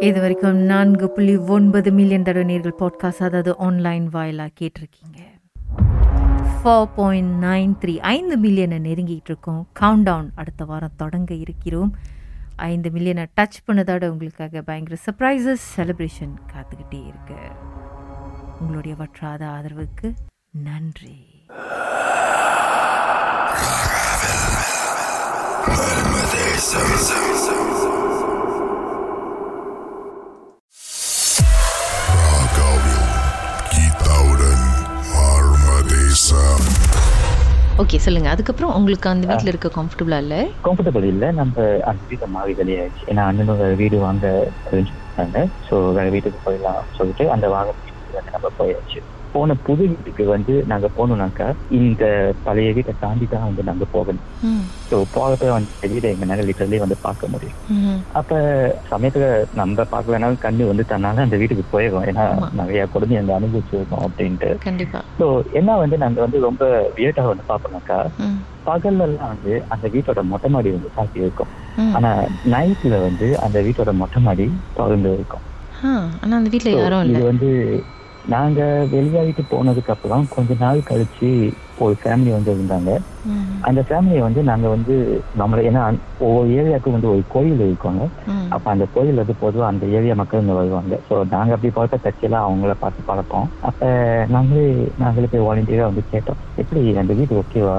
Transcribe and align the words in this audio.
இது 0.00 0.20
வரைக்கும் 0.20 0.56
நான்கு 0.56 1.10
புள்ளி 1.10 1.36
ஒன்பது 1.36 1.92
மில்லியன் 1.92 2.22
தடவை 2.22 2.44
நீர்கள் 2.44 2.74
பாட்காஸ்ட் 2.78 3.22
அதாவது 3.22 3.56
ஆன்லைன் 3.56 4.08
வாயிலாக 4.08 4.50
கேட்டிருக்கீங்க. 4.60 5.18
ஃபோர் 6.64 6.88
பாயிண்ட் 6.96 7.44
நைன் 7.44 7.84
த்ரீ 7.84 7.96
ஐந்து 7.96 8.38
மில்லியனை 8.38 8.78
நெருங்கிட்டு 8.78 9.20
இருக்கோம் 9.24 9.68
கவுண்ட் 9.80 10.02
டவுன் 10.02 10.32
அடுத்த 10.34 10.64
வாரம் 10.64 10.90
தொடங்க 10.96 11.34
இருக்கிறோம். 11.34 11.96
ஐந்து 12.56 12.90
மில்லியனை 12.90 13.26
டச் 13.40 13.60
பண்ணதோட 13.66 14.08
உங்களுக்காக 14.08 14.62
பயங்கர 14.62 15.00
சர்ப்ரைசஸ் 15.10 15.66
செலிப்ரேஷன் 15.76 16.34
காத்துக்கிட்டே 16.52 17.06
இருக்கு. 17.06 17.36
உங்களுடைய 18.60 18.96
வற்றாத 18.96 19.46
ஆதரவுக்கு 19.46 20.14
நன்றி. 20.50 21.26
ராகாவில் 26.68 26.87
ஓகே 37.78 37.98
சொல்லுங்க. 37.98 38.28
அதுக்கப்புறம் 38.28 38.72
உங்களுக்கு 38.78 39.08
அந்த 39.10 39.26
வீட்ல 39.26 39.50
இருக்க 39.50 39.68
கம்ஃபர்டபுளா 39.76 40.18
இல்ல? 40.18 40.36
கம்ஃபர்டபுள் 40.64 41.04
இல்லை. 41.04 41.28
நம்ம 41.32 41.56
அந்த 41.86 42.02
வீட்டை 42.10 42.26
மாறி 42.28 42.52
வெளியாச்சு 42.54 43.02
ஏன்னா 43.10 43.24
அண்ணனும் 43.28 43.60
வேற 43.60 43.74
வீடு 43.82 43.98
வாங்க 44.06 44.26
arrange 44.68 44.92
பண்ணாங்க 44.96 45.38
ஸோ 45.66 45.76
வேற 45.92 46.06
வீட்டுக்கு 46.14 46.40
போயிடலாம் 46.46 46.82
சொல்லிட்டு 46.98 47.26
அந்த 47.34 47.48
வாங்க 47.48 47.74
நம்ம 48.28 48.50
போயாச்சு. 48.58 48.98
போன 49.32 49.54
புது 49.66 49.82
வீட்டுக்கு 49.90 50.24
வந்து 50.26 50.54
நாங்க 50.66 50.88
போனோம்னாக்கா 50.96 51.46
இந்த 51.78 52.04
பழைய 52.44 52.72
வீட்டை 52.72 52.92
தாண்டி 53.00 53.26
தான் 53.26 53.46
வந்து 53.48 53.62
நாங்க 53.62 53.84
போகணும். 53.92 54.26
ஸோ 54.90 54.96
போகப்ப 55.14 55.50
வந்து 55.50 55.90
வீடை 55.92 56.08
எங்கனால 56.12 56.44
லிட்டர்லயே 56.48 56.82
வந்து 56.84 56.98
பார்க்க 57.02 57.32
முடியும். 57.32 57.58
அப்ப 58.12 58.32
சமயத்துல 58.90 59.24
நம்ம 59.54 59.86
பார்க்கலனாலும் 59.92 60.44
கண்ணு 60.44 60.70
வந்து 60.70 60.86
தன்னால 60.92 61.24
அந்த 61.26 61.36
வீட்டுக்கு 61.36 61.64
போயிடும் 61.72 62.06
ஏன்னா. 62.10 62.26
நிறைய 62.60 62.86
கொடுமை 62.86 63.18
அங்க 63.20 63.34
அனுபவிச்சிருக்கோம் 63.38 64.04
அப்படின்ட்டு. 64.06 64.50
ஸோ 65.20 65.26
என்ன 65.52 65.76
வந்து 65.76 65.98
நாங்க 65.98 66.20
வந்து 66.20 66.40
ரொம்ப 66.40 66.64
வியட்டா 66.96 67.24
வந்து 67.30 67.44
பார்ப்போம்னாக்கா 67.48 67.98
ம், 68.26 68.38
பகல்ல 68.66 69.06
எல்லாம் 69.08 69.32
வந்து 69.34 69.54
அந்த 69.68 69.86
வீட்டோட 69.88 70.22
மொட்டை 70.24 70.50
மாடி 70.50 70.70
வந்து 70.70 70.94
சாத்தி 70.96 71.18
இருக்கும். 71.18 71.52
ஆனா 71.96 72.10
நைட்ல 72.54 72.96
வந்து 73.02 73.28
அந்த 73.38 73.58
வீட்டோட 73.60 73.92
மொட்டை 73.94 74.22
மாடி 74.22 74.46
திறந்து 74.74 75.12
இருக்கும். 75.12 75.44
ஆனா 76.22 76.34
அந்த 76.36 76.50
So, 76.66 76.78
யாரும் 76.78 77.10
இது 77.10 77.22
வந்து 77.24 77.48
நாங்க 78.28 78.60
வெளியாகிட்டு 78.94 79.42
போனதுக்கு 79.48 79.94
அப்புறம் 79.94 80.24
கொஞ்ச 80.34 80.54
நாள் 80.58 80.80
கழிச்சு 80.90 81.30
ஒரு 81.78 81.94
ஃபேமிலி 82.00 82.30
வந்து 82.34 82.50
இருந்தாங்க. 82.56 82.90
அந்த 83.68 83.80
ஃபேமிலியை 83.86 84.22
வந்து 84.24 84.40
நாங்க 84.50 84.66
வந்து 84.74 84.94
நம்மள 85.40 85.60
ஏன்னா 85.68 85.82
ஒவ்வொரு 86.26 86.48
ஏரியாவுக்கு 86.58 86.90
வந்து 86.90 87.10
ஒரு 87.14 87.22
கோயில் 87.28 87.62
இருக்குங்க 87.66 88.04
அப்ப 88.50 88.66
அந்த 88.72 88.84
கோயில் 88.94 89.20
வந்து 89.20 89.34
பொதுவா 89.40 89.64
அந்த 89.70 89.84
ஏரியா 89.96 90.14
மக்கள் 90.20 90.42
இங்க 90.42 90.54
வருவாங்க. 90.54 90.94
ஸோ 91.08 91.14
நாங்க 91.32 91.50
அப்படி 91.56 91.70
பார்த்த 91.72 91.96
கட்சியெல்லாம் 92.04 92.46
அவங்கள 92.46 92.72
பார்த்து 92.78 93.00
பழக்கம். 93.02 93.48
அப்ப 93.68 93.82
நாங்களே 94.34 94.64
நாங்களே 94.96 95.28
போய் 95.28 95.46
வாலண்டியரா 95.48 95.88
வந்து 95.90 96.04
கேட்டோம். 96.12 96.40
எப்படி 96.56 96.82
அந்த 97.02 97.12
வீடு 97.14 97.40
ஓகேவா 97.42 97.76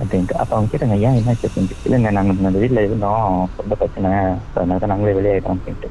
அப்படின்ட்டு 0.00 0.34
அப்ப 0.34 0.52
அவங்க 0.56 0.70
கேட்டாங்க 0.70 0.96
ஏன் 1.06 1.18
என்ன 1.20 1.34
செஞ்சு 1.54 1.74
இல்லைங்க 1.84 2.10
நாங்க 2.16 2.32
அந்த 2.42 2.60
வீட்டுல 2.62 2.84
இருந்தோம். 2.86 3.26
ரொம்ப 3.60 3.74
பிரச்சனை. 3.74 4.10
அதனால 4.54 4.78
தான் 4.78 4.92
நாங்களே 4.92 5.16
வெளியாயிட்டோம் 5.18 5.56
அப்படின்ட்டு. 5.56 5.88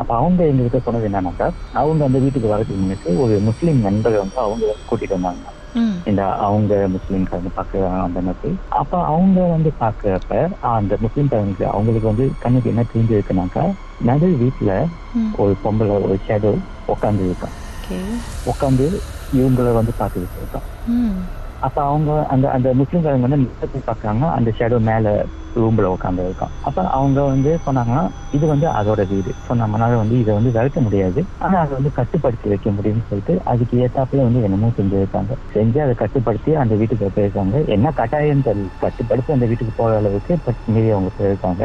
அப்ப 0.00 0.10
அவங்க 0.20 0.40
எங்ககிட்ட 0.50 0.80
சொன்னது 0.86 1.08
என்னன்னாக்கா 1.10 1.48
அவங்க 1.80 2.02
அந்த 2.04 2.18
வீட்டுக்கு 2.18 2.52
வரதுக்கு 2.52 2.80
முன்னுக்கு 2.80 3.10
ஒரு 3.24 3.34
முஸ்லீம் 3.48 3.80
நண்பர் 3.80 4.22
வந்து 4.22 4.38
அவங்க 4.44 4.74
கூட்டிட்டு 4.88 5.16
வந்தாங்க. 5.18 5.44
இந்த 6.10 6.22
அவங்க 6.46 6.74
முஸ்லீம்காரங்க 6.94 7.50
பார்க்க 7.54 7.86
அந்த 8.06 8.20
மாதிரி. 8.20 8.50
அப்ப 8.80 9.02
அவங்க 9.04 9.40
வந்து 9.54 9.70
பாக்குறப்ப 9.80 10.34
அந்த 10.74 10.98
முஸ்லீம்காரங்களுக்கு 11.04 11.66
அவங்களுக்கு 11.72 12.10
வந்து 12.12 12.26
கண்ணுக்கு 12.44 12.72
என்ன 12.72 12.84
தெரிஞ்சு 12.92 13.16
இருக்குனாக்கா 13.16 13.64
நடு 14.08 14.28
வீட்டுல. 14.42 14.72
ஒரு 15.42 15.52
பொம்பளை 15.64 15.96
ஒரு 16.06 16.16
ஷேடோ 16.26 16.52
உட்காந்து 16.94 17.28
இருக்கான் 17.28 17.56
உட்காந்து 18.44 18.86
இவங்கள 19.32 19.72
வந்து 19.72 19.92
பார்த்துக்கிட்டு 19.98 20.40
இருக்கான் 20.42 20.66
அப்ப 21.66 21.78
அவங்க 21.84 22.10
அந்த 22.26 22.46
அந்த 22.50 22.68
முஸ்லீம்காரங்க 22.74 23.26
வந்து 23.26 23.42
நிலத்தை 23.44 23.80
பார்க்கறாங்க. 23.82 24.24
அந்த 24.36 24.50
ஷேடோ 24.58 24.78
மேல 24.82 25.06
ரூம்ல 25.56 25.86
உட்காந்து 25.94 26.26
இருக்கான் 26.26 26.52
அப்ப 26.60 26.84
அவங்க 26.90 27.18
வந்து 27.24 27.50
சொன்னாங்கன்னா 27.66 28.04
இது 28.32 28.44
வந்து 28.46 28.66
அதோட 28.78 29.00
வீடு. 29.06 29.30
ஸோ 29.44 29.52
நம்மளால 29.54 29.96
வந்து 29.96 30.16
இதை 30.18 30.32
வந்து 30.34 30.50
விரட்ட 30.50 30.80
முடியாது. 30.80 31.20
ஆனா 31.38 31.56
அதை 31.64 31.72
வந்து 31.74 31.92
கட்டுப்படுத்தி 31.98 32.46
வைக்க 32.48 32.70
முடியும்னு 32.70 33.08
சொல்லிட்டு 33.08 33.34
அதுக்கு 33.52 33.74
ஏத்தாப்புல 33.84 34.24
வந்து 34.24 34.40
என்னமோ 34.46 34.70
செஞ்சிருக்காங்க. 34.78 35.32
செஞ்சு 35.54 35.78
அதை 35.84 35.94
கட்டுப்படுத்தி 35.94 36.52
அந்த 36.62 36.74
வீட்டுக்கு 36.80 37.10
போயிருக்காங்க. 37.16 37.56
என்ன 37.76 37.92
கட்டாயம் 38.00 38.46
தெரியல. 38.48 38.70
கட்டுப்படுத்தி 38.84 39.32
அந்த 39.32 39.46
வீட்டுக்கு 39.46 39.74
போற 39.74 39.92
அளவுக்கு 39.96 40.34
பட் 40.46 40.60
மீறி 40.66 40.90
அவங்க 40.90 41.12
போயிருக்காங்க. 41.18 41.62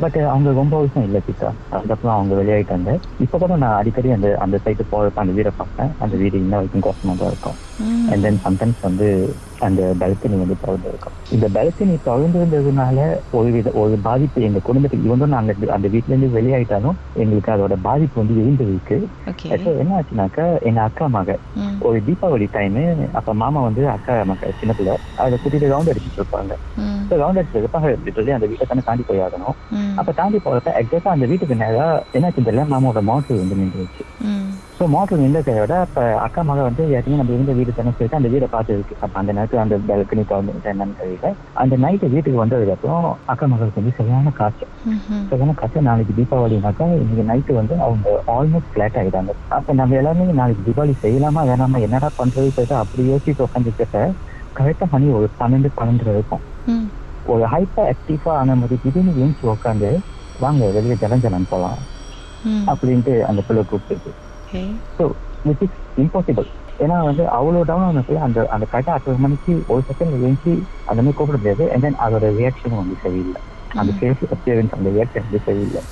பட் 0.00 0.18
அவங்க 0.30 0.50
ரொம்ப 0.52 0.74
வருஷம் 0.76 1.06
இல்லை 1.08 1.20
கிட்டா. 1.26 1.48
அதுக்கப்புறம் 1.70 2.16
அவங்க 2.16 2.34
வெளியாயிட்டாங்க. 2.34 2.90
இப்ப 3.24 3.38
கூட 3.38 3.56
நான் 3.56 3.78
அடிக்கடி 3.80 4.10
அந்த 4.10 4.28
அந்த 4.38 4.56
சைட்டு 4.64 4.84
போறப்ப 4.92 5.24
அந்த 5.24 5.34
வீடை 5.38 5.52
பார்ப்பேன். 5.56 5.92
அந்த 5.98 6.14
வீடு 6.16 6.36
இன்ன 6.38 6.56
வரைக்கும் 6.56 6.86
கோசமா 6.88 7.14
தான் 7.16 7.30
இருக்கும். 7.30 7.58
அண்ட் 8.10 8.24
தென் 8.26 8.40
சம்டைம்ஸ் 8.46 8.80
வந்து 8.80 9.06
அந்த 9.62 9.82
பல்கனி 10.00 10.36
வந்து 10.42 10.56
திறந்து 10.62 10.88
இருக்கும் 10.88 11.16
இந்த 11.34 11.46
பல்கனி 11.56 11.94
திறந்து 12.06 12.38
இருந்ததுனால 12.40 12.98
ஒரு 13.32 13.50
வித 13.50 13.70
ஒரு 13.74 13.96
பாதிப்பு 14.02 14.46
எங்க 14.48 14.60
குடும்பத்துக்கு 14.60 15.08
இவங்க 15.08 15.26
நாங்க 15.34 15.54
அந்த 15.76 15.88
வீட்ல 15.88 16.12
இருந்து 16.12 16.36
வெளியாயிட்டாலும் 16.36 16.98
எங்களுக்கு 17.22 17.52
அதோட 17.54 17.76
பாதிப்பு 17.88 18.20
வந்து 18.22 18.40
இருந்திருக்கு 18.42 18.98
என்ன 19.82 19.96
ஆச்சுனாக்கா 19.98 20.46
எங்க 20.68 20.80
அக்கா 20.82 21.06
மக 21.16 21.36
ஒரு 21.88 21.98
தீபாவளி 22.08 22.48
டைம் 22.50 22.78
அப்ப 23.20 23.34
மாமா 23.42 23.60
வந்து 23.68 23.82
அக்கா 23.94 24.14
மக 24.30 24.52
சின்ன 24.60 24.72
பிள்ளை 24.78 24.94
அதை 25.22 25.34
கூட்டிட்டு 25.38 25.72
ரவுண்ட் 25.72 25.92
அடிச்சுட்டு 25.92 26.20
இருப்பாங்க. 26.20 26.52
ரவுண்ட் 27.22 27.40
அடிச்சதுக்காக 27.40 27.86
சொல்லி 28.16 28.36
அந்த 28.36 28.46
வீட்டை 28.50 28.66
தானே 28.66 28.84
தாண்டி 28.88 29.04
போய் 29.08 29.24
ஆகணும். 29.26 29.56
அப்ப 30.00 30.12
தாண்டி 30.20 30.38
போறப்ப 30.44 30.74
எக்ஸாக்டா 30.80 31.14
அந்த 31.16 31.26
வீட்டுக்கு 31.30 31.62
நேரா 31.64 31.86
என்னாச்சு 32.16 32.46
தெரியல 32.48 32.66
மாமாவோட 32.72 33.02
மோட்டர் 33.10 33.42
வந்து 33.42 33.60
நின்றுச்சு. 33.60 34.04
ஸோ 34.82 34.86
மோட்டர் 34.88 35.20
நின்றதை 35.20 35.52
விட 35.56 35.74
அப்ப 35.80 36.04
அக்கா 36.24 36.40
மக 36.42 36.60
வந்து 36.62 36.82
ஏற்கனவே 36.90 37.18
நம்ம 37.18 37.34
இருந்த 37.34 37.52
வீடு 37.52 37.72
தானே 37.72 37.90
சொல்லிட்டு 37.90 38.18
அந்த 38.18 38.28
வீடை 38.32 38.46
பார்த்து 38.50 38.72
இருக்கு 38.72 38.94
அப்ப 38.98 39.14
அந்த 39.20 39.32
நேரத்தில் 39.32 39.60
அந்த 39.64 39.76
பெல்கனி 39.88 40.22
திறந்து 40.24 40.70
என்னன்னு 40.70 40.96
தெரியல. 40.98 41.28
அந்த 41.62 41.74
நைட்டு 41.76 42.06
வீட்டுக்கு 42.14 42.40
வந்ததுக்கு 42.40 42.74
அப்புறம் 42.76 43.04
அக்கா 43.32 43.46
மகளுக்கு 43.46 43.80
வந்து 43.80 43.92
சரியான 43.98 44.32
காய்ச்சல். 44.40 44.70
ம்ஹும். 44.86 45.22
சரியான 45.30 45.54
காய்ச்சல். 45.54 45.86
நாளைக்கு 45.90 46.16
தீபாவளினாக்கா 46.18 46.86
இன்னைக்கு 46.96 47.26
நைட்டு 47.30 47.54
வந்து 47.60 47.76
அவங்க 47.80 48.06
ஆல்மோஸ்ட் 48.36 48.72
ஃபிளாட் 48.72 48.98
ஆயிட்டாங்க. 49.02 49.34
அப்ப 49.58 49.76
நம்ம 49.80 49.96
எல்லாருமே 50.00 50.36
நாளைக்கு 50.40 50.66
தீபாவளி 50.68 50.96
செய்யலாமா 51.04 51.44
வேணாமா 51.50 51.80
என்னடா 51.80 52.10
பண்றது 52.18 52.54
சொல்லிட்டு 52.56 52.76
அப்படி 52.82 53.04
யோசிச்சு 53.10 53.46
உட்காந்துக்கிட்ட 53.46 54.00
கரெக்டா 54.56 54.88
மணி 54.90 55.06
ஒரு 55.18 55.28
பன்னெண்டு 55.38 55.70
பன்னெண்டு 55.78 56.10
இருக்கும். 56.14 56.42
ஒரு 57.26 57.44
ஹைப்பர் 57.46 57.90
ஆக்டிவா 57.92 58.32
ஆன 58.40 58.56
மாதிரி 58.56 58.76
திடீர்னு 58.84 59.14
ஏஞ்சி 59.22 59.44
உட்காந்து 59.54 59.90
வாங்க 60.38 60.70
வெளியே 60.76 60.96
ஜலஞ்சலம் 61.02 61.50
போலாம். 61.50 61.80
ம். 62.44 62.64
அப்படின்ட்டு 62.72 63.14
அந்த 63.28 63.40
பிள்ளை 63.48 63.62
கூப்பிட்டு 63.64 64.10
ஸோ 64.98 65.04
விச் 65.44 65.64
இஸ் 65.66 65.74
இம்பாசிபிள் 65.96 66.48
ஏன்னா 66.78 66.96
வந்து 67.08 67.24
அவ்வளோ 67.38 67.62
டவுன் 67.70 67.86
ஆனது 67.88 68.14
அந்த 68.26 68.38
அந்த 68.54 68.64
கரெக்டாக 68.72 68.96
அறுபது 68.96 69.22
மணிக்கு 69.24 69.54
ஒரு 69.72 69.82
செகண்ட் 69.88 70.14
எழுந்து 70.18 70.52
அந்த 70.90 71.00
மாதிரி 71.00 71.16
கூப்பிட 71.18 71.38
முடியாது. 71.38 71.64
அண்ட் 71.72 71.84
தென் 71.86 71.98
அதோட 72.04 72.26
ரியாக்ஷனும் 72.38 72.80
வந்து 72.82 72.96
சரியில்லை. 73.04 73.40
அந்த 73.74 73.92
ஃபேஸ் 73.98 74.22
அப்பியரன்ஸ் 74.36 74.76
அந்த 74.76 74.88
ரியாக்ஷன் 74.96 75.26
வந்து 75.26 75.40
சரியில்லை. 75.48 75.82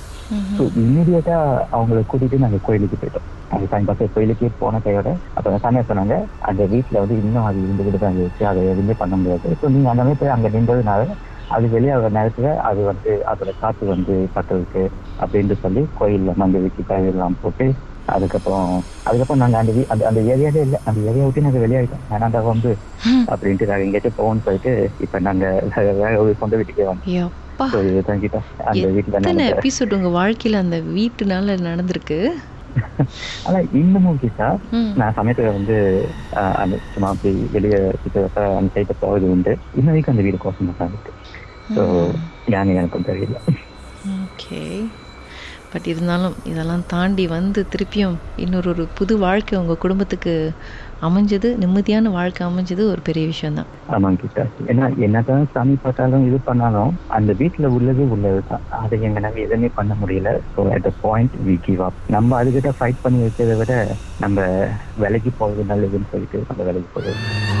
ஸோ 0.57 0.63
இம்மிடியட்டா 0.81 1.37
அவங்கள 1.75 1.99
கூட்டிட்டு 2.11 2.43
நாங்கள் 2.43 2.65
கோயிலுக்கு 2.67 2.97
போயிட்டோம். 3.01 3.25
அந்த 3.51 3.65
சாமி 3.71 3.87
பார்த்து 3.87 4.13
கோயிலுக்கு 4.15 4.47
போன 4.61 4.79
கையோட 4.85 5.09
அப்போ 5.37 5.57
சாமியார் 5.63 5.89
சொன்னாங்க 5.89 6.15
அந்த 6.49 6.61
வீட்டில் 6.73 7.01
வந்து 7.03 7.15
இன்னும் 7.23 7.47
அது 7.49 7.57
இருந்துகிட்டு 7.65 7.99
தான் 8.03 8.13
இருந்துச்சு. 8.13 8.43
அதை 8.51 8.61
எதுவுமே 8.73 8.95
பண்ண 9.01 9.15
முடியாது. 9.21 9.47
ஸோ 9.61 9.65
நீங்கள் 9.75 9.91
அந்த 9.93 10.03
மாதிரி 10.03 10.19
போய் 10.21 10.35
அங்கே 10.35 10.51
நின்றதுனால 10.55 11.03
அது 11.49 11.65
வெளியாகிற 11.73 12.09
நேரத்துல 12.17 12.49
அது 12.69 12.81
வந்து 12.89 13.11
அதோட 13.31 13.51
காற்று 13.61 13.85
வந்து 13.93 14.13
பட்டதுக்கு 14.35 14.83
அப்படின்னு 15.19 15.55
சொல்லி 15.63 15.81
கோயில்ல 15.99 16.33
மஞ்சள் 16.41 16.65
வச்சு 16.67 16.83
காயெல்லாம் 16.85 17.39
போட்டு 17.41 17.65
அதுக்கப்புறம் 18.11 18.69
அதுக்கப்புறம் 19.03 19.41
நாங்க 19.43 19.57
அந்த 19.57 19.73
அந்த 19.87 20.07
அந்த 20.07 20.19
ஏரியாவே 20.31 20.61
இல்லை 20.61 20.79
அந்த 20.85 20.99
ஏரியா 21.01 21.25
விட்டு 21.25 21.41
நாங்க 21.41 21.59
வெளியாயிட்டோம். 21.59 22.03
வேணாண்டா 22.09 22.41
வந்து 22.45 22.71
அப்படின்ட்டு 23.27 23.67
நாங்க 23.67 23.85
எங்கேயாச்சும் 23.85 24.17
போவோம்னு 24.17 24.43
சொல்லிட்டு 24.43 24.73
இப்ப 24.99 25.19
நாங்க 25.19 25.45
வேற- 25.99 26.19
ஒரு 26.19 26.35
சொந்த 26.39 26.55
வீட்டுக்கே 26.55 26.83
வந்தோம். 26.83 27.09
எத்தனை 29.01 29.45
எபிசோட் 29.53 29.93
உங்க 29.93 30.09
வாழ்க்கையில 30.17 30.57
அந்த 30.57 30.77
வீட்டுனால 30.91 31.57
நடந்திருக்கு? 31.61 32.19
ஆனா 33.45 33.59
இன்னமும் 33.73 34.19
ம், 34.71 34.91
நான் 34.95 35.15
சமயத்துல 35.15 35.45
வந்து 35.47 35.75
அந்த 36.55 36.75
சும்மா 36.93 37.09
அப்படி 37.09 37.49
வெளியே 37.51 37.79
அந்த 38.51 38.69
சைட்டை 38.75 38.95
போவது 38.99 39.31
உண்டு. 39.31 39.53
இன்ன 39.73 39.89
வரைக்கும் 39.89 40.13
அந்த 40.13 40.23
வீடு 40.23 40.37
கோசமா 40.37 40.75
தான் 40.77 40.89
இருக்கு. 40.89 41.11
ஸோ 41.75 41.83
யானை 42.47 42.75
எனக்கும் 42.75 43.05
தெரியல. 43.05 43.37
ஓகே. 44.17 44.61
பட் 45.73 45.87
இருந்தாலும் 45.87 46.35
இதெல்லாம் 46.43 46.83
தாண்டி 46.87 47.25
வந்து 47.29 47.61
திருப்பியும் 47.73 48.15
இன்னொரு 48.37 48.69
ஒரு 48.73 48.83
புது 48.97 49.13
வாழ்க்கை 49.17 49.55
உங்கள் 49.59 49.81
குடும்பத்துக்கு 49.83 50.33
அமைஞ்சது 51.01 51.49
நிம்மதியான 51.61 52.09
வாழ்க்கை 52.15 52.41
அமைஞ்சது 52.47 52.83
ஒரு 52.91 53.01
பெரிய 53.01 53.25
விஷயம்தான். 53.25 53.69
ஆமாங்க 53.93 54.19
கிட்டா 54.23 54.43
ஏன்னா 54.67 54.87
என்னதான் 55.05 55.47
சாமி 55.53 55.75
பார்த்தாலும் 55.83 56.25
இது 56.27 56.39
பண்ணாலும் 56.49 56.91
அந்த 57.09 57.31
வீட்டில் 57.41 57.73
உள்ளது 57.77 58.03
உள்ளது 58.15 58.41
தான் 58.51 58.65
அதை 58.81 58.99
எங்கனால 59.07 59.41
எதுவுமே 59.45 59.69
பண்ண 59.79 59.95
முடியல. 60.01 60.31
So 60.53 60.67
at 60.75 60.85
the 60.87 60.93
point 61.01 61.35
we 61.47 61.55
give 61.67 61.81
up 61.87 61.99
நம்ம 62.09 62.37
அதுக்கிட்ட 62.41 62.73
ஃபைட் 62.79 63.03
பண்ணி 63.05 63.21
வைக்கிறத 63.23 63.55
விட 63.61 63.73
நம்ம 64.19 64.37
விலைக்கு 65.03 65.33
போகிறது 65.39 65.69
நல்லதுன்னு 65.71 66.11
சொல்லிட்டு 66.13 66.41
நம்ம 66.49 66.61
விலைக்கு 66.69 66.91
போகிறது 66.93 67.60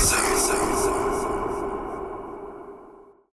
Amazing. 0.00 0.29